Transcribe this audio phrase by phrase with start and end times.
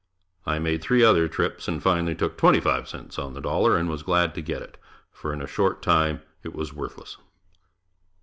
[0.47, 3.87] I made three other trips and finally took twenty five cents on the dollar and
[3.87, 4.79] was glad to get it,
[5.11, 7.17] for in a short time, it was worthless.